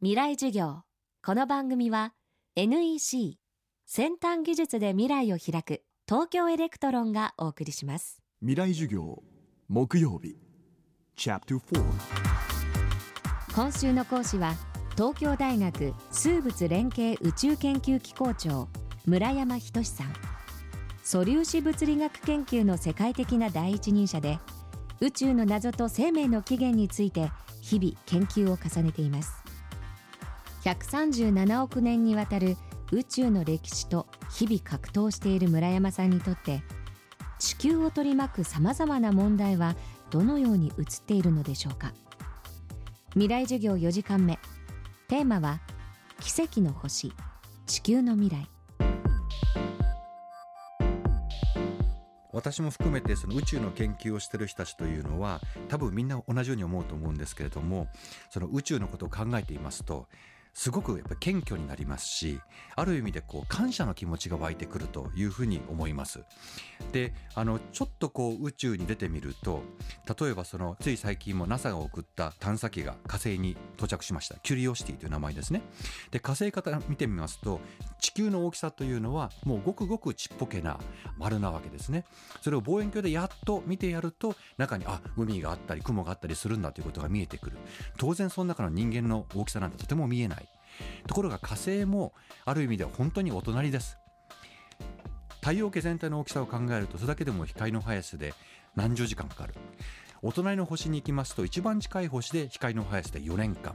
[0.00, 0.82] 未来授業。
[1.26, 2.12] この番組は
[2.54, 3.36] NEC
[3.84, 8.22] 先端技術で未来を開く東京エレクトロンがお送りします。
[8.40, 9.24] 未来授業
[9.66, 10.36] 木曜日。
[13.56, 14.54] 今週の講師は
[14.92, 18.68] 東京大学数物連携宇宙研究機構長
[19.04, 20.12] 村山斉さん。
[21.02, 24.38] 素粒子物理学研究の世界的な第一人者で
[25.00, 29.47] 宇宙の謎と生命の起源について日々研究を重ねています
[30.68, 32.56] 137億年にわたる
[32.92, 36.62] 宇宙の歴史と日々格闘している村山さんにとって
[37.38, 39.76] 地球を取り巻くさまざまな問題は
[40.10, 41.92] どのように映っているのでしょうか。
[43.10, 44.38] 未来授業4時間目。
[45.08, 45.60] テーマは
[46.20, 47.12] 奇跡の星。
[47.66, 48.48] 地球の未来。
[52.32, 57.88] 私も含めてその宇宙の研究をしてる人たちというのは多分みんな同じように思うと思うんですけれども
[58.30, 60.06] その宇宙のことを考えていますと
[60.54, 62.40] すごくやっぱ謙虚になりますし
[62.76, 66.20] ある意味でこう感謝の気持ちが湧いてくるというふうに思います。
[66.92, 69.62] であのちょっとこう宇宙に出てみると
[70.20, 74.36] 例えばそのつい最近も NASA が送った探査機が火星に到着しました。
[74.42, 75.62] キュリオシティという名前ですね。
[76.10, 77.60] で火星から見てみますと
[78.00, 80.78] 地球の大きさというのはもうごくごくちっぽけな
[81.18, 82.04] 丸なわけですね。
[82.40, 87.58] それを望遠鏡でやっと見てやると中にあ海があったり雲があったりするんだということが見えてくる。
[87.96, 90.47] 当然その中の人間の大きさなんてとても見えない。
[91.06, 92.12] ところが火星も
[92.44, 93.98] ある意味では本当にお隣です。
[95.40, 98.34] 太陽系全体の大きさを考えるとそれだけでも光の速さで
[98.76, 99.54] 何十時間かかる。
[100.20, 103.74] お隣の星に行きますと一番近い星で光の速さで4年間。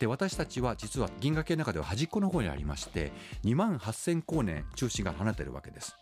[0.00, 3.12] で私たちは実は銀河系の中では端っこの方にありまして
[3.44, 5.94] 2万8000光年中心が離れているわけです。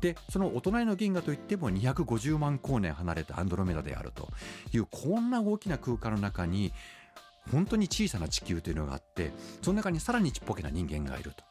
[0.00, 4.28] でそのお隣の銀河といっても250万光年離れたアンドロメダであると
[4.72, 6.72] いうこんな大きな空間の中に
[7.50, 11.44] 本当に小さな地球というのがあってその中にさらにちっぽけな人間がいると。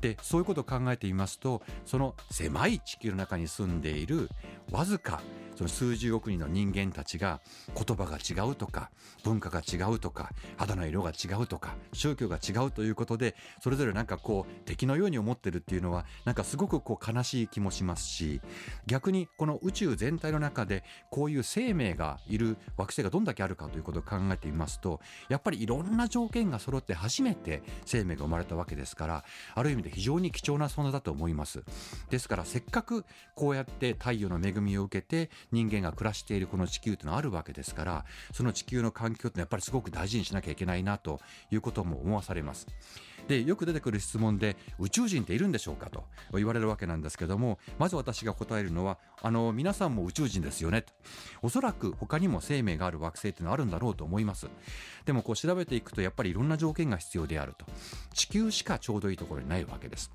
[0.00, 4.28] でそういうことを考えてみますとその狭い地球の中に住んでいる
[4.70, 5.20] わずか
[5.56, 7.40] その数十億人の人間たちが
[7.74, 8.90] 言葉が違うとか
[9.24, 18.40] 文化が違うとか肌の色が違うとか宗教が違うということでそれぞれなんかこう敵のように思ってるっていうのはなんかすごくこう悲しい気もしますし
[18.86, 25.00] 逆にこの宇宙全体の中でこういう生命がいる惑星がどんだけあるかということを考えてみますと
[25.30, 29.24] やっぱりいろんな条件が揃って初めて生命が生まれたわけですから
[29.54, 31.62] ある意味で非常に貴重な存在だと思います。
[32.10, 41.20] ですからせっかくこうやって太陽の恵みを受けて人間が暮らしているこの地球というのはあるわけですからその地球の環境ってやっぱりすごく大事にしなきゃいけないなと
[41.50, 42.66] いうことも思わされます。
[43.28, 50.92] でよく出てくる質問で宇宙人っているんでしょうかと言われるわけなんですけどもまず私が答えるのはあの皆さんも宇宙人ですよねと。
[51.42, 54.48] おそらく他にも生命がある惑星っていうのはあるんだろうと思います。
[55.04, 57.66] でもこう調べていくとやっぱりいろんな条件が必要であると。
[58.14, 60.10] 地球しかちょうどいいところにないわけです。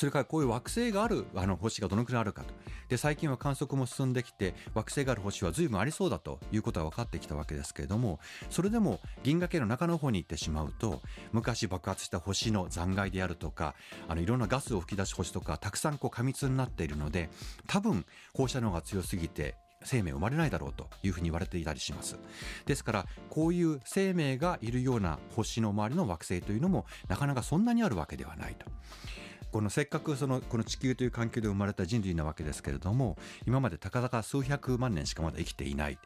[0.00, 2.54] それからこういう惑星があるあの星がどのくらいあるかと。
[2.88, 8.18] で、最近は観測も進んできて、惑星がある星は随分ありそうだということは分かってきたわけですけれども、
[8.48, 11.02] それでも銀河系の中の方に行ってしまうと、
[11.32, 13.74] 昔爆発した星の残骸であるとか、
[14.08, 17.28] あのいろんなガスを吹き出す星とか、たくさんこう過密になっているので、
[17.66, 22.18] 多分放射能が強すぎて、生命生まれないだろうというふうに言われていたりします。
[22.66, 28.66] ですから、こういう生命がいるような星の周りの惑星というのもなかなかそんなにあるわけではないと。
[29.52, 35.98] このせっかくそのこの地球という環境で生まれた人類なわけですけれども今までたかだか数百万年しかまだ生きていない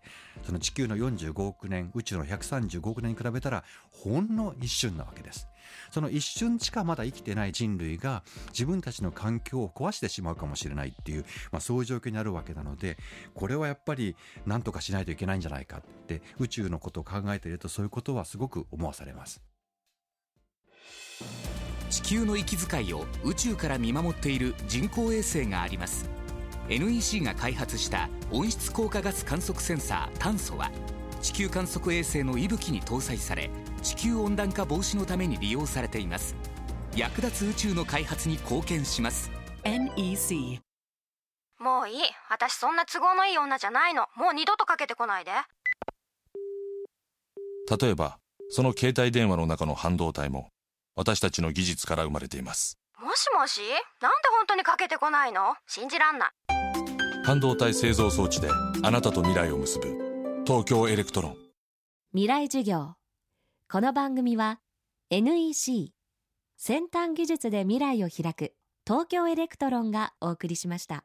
[0.45, 5.47] その地球の45億年宇宙の135億年に比べたらほんの一瞬なわけです
[5.91, 12.97] その一瞬しかまだ生きてない人類が自分たちの環境を壊してしまうかもしれないっていう、まあ、そういう状況になるわけなので
[13.35, 14.17] これはやっぱり
[14.47, 19.43] 何とかしないといけないんじゃないかって宇宙のことを考えているとそういうことはすごく思わされます。
[21.91, 26.11] 地球の息遣いを宇宙から見守っている人工衛星があります
[26.69, 30.73] NEC が開発した温室効果ガス観測センサー炭素は
[31.21, 33.49] 地球観測衛星の息吹に搭載され
[33.85, 36.35] 地球温暖化防止のために利用されています。
[36.97, 39.31] 役立つ宇宙の開発に貢献します。
[39.63, 40.61] NEC
[41.61, 41.97] もういい。
[42.31, 44.07] 私そんな都合のいい女じゃないの。
[44.17, 45.33] もう二度とかけてこないで。
[47.79, 50.49] 例えばその携帯電話の中の半導体も
[50.97, 52.79] 私たちの技術から生まれています。
[52.99, 53.61] もしもし？
[54.01, 55.57] なんで本当にかけてこないの？
[55.67, 56.31] 信じらんない。
[57.27, 58.49] 半導体製造装置で
[58.83, 61.37] あなたと未来を結ぶ東京エレクトロン。
[62.13, 62.95] 未来授業
[63.75, 64.61] この番組は
[65.11, 65.91] NEC
[66.57, 68.55] 先端技術で未来を開く
[68.87, 71.05] 東京エレクトロンがお送りしました。